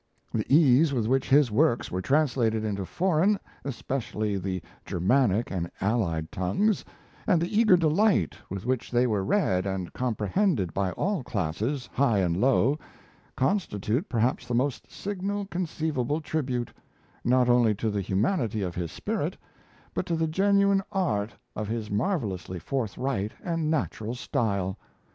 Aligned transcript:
The 0.33 0.51
ease 0.51 0.93
with 0.93 1.05
which 1.05 1.29
his 1.29 1.51
works 1.51 1.91
were 1.91 2.01
translated 2.01 2.65
into 2.65 2.85
foreign, 2.87 3.39
especially 3.63 4.35
the 4.35 4.63
Germanic 4.83 5.51
and 5.51 5.69
allied 5.79 6.31
tongues, 6.31 6.83
and 7.27 7.39
the 7.39 7.55
eager 7.55 7.77
delight 7.77 8.35
with 8.49 8.65
which 8.65 8.89
they 8.89 9.05
were 9.05 9.23
read 9.23 9.67
and 9.67 9.93
comprehended 9.93 10.73
by 10.73 10.89
all 10.93 11.21
classes, 11.21 11.87
high 11.93 12.17
and 12.17 12.35
low, 12.35 12.79
constitute 13.35 14.09
perhaps 14.09 14.47
the 14.47 14.55
most 14.55 14.91
signal 14.91 15.45
conceivable 15.45 16.19
tribute, 16.19 16.73
not 17.23 17.47
only 17.47 17.75
to 17.75 17.91
the 17.91 18.01
humanity 18.01 18.63
of 18.63 18.73
his 18.73 18.91
spirit, 18.91 19.37
but 19.93 20.07
to 20.07 20.15
the 20.15 20.25
genuine 20.27 20.81
art 20.91 21.35
of 21.55 21.67
his 21.67 21.91
marvellously 21.91 22.57
forthright 22.57 23.33
and 23.43 23.69
natural 23.69 24.15
style. 24.15 24.79